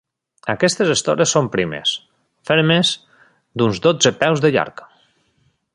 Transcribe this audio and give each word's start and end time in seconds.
Aquestes 0.53 0.93
estores 0.93 1.33
són 1.35 1.49
primes, 1.55 1.91
fermes, 2.51 2.95
d'uns 3.61 3.83
dotze 3.87 4.17
peus 4.25 4.43
de 4.47 4.53
llarg. 4.57 4.83